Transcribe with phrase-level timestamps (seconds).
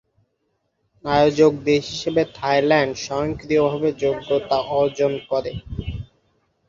[1.05, 5.51] আয়োজক দেশ হিসাবে থাইল্যান্ড স্বয়ংক্রিয়ভাবে যোগ্যতা অর্জন করে।